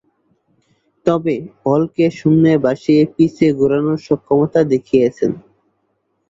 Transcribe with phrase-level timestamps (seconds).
[1.05, 5.31] তবে, বলকে শূন্যে ভাসিয়ে পিচে ঘোরানোয় সক্ষমতা দেখিয়েছেন।